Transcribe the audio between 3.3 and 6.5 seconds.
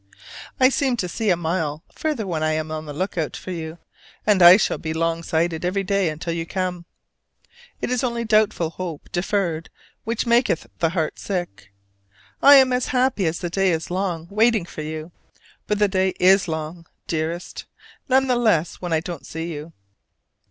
for you: and I shall be long sighted every day until you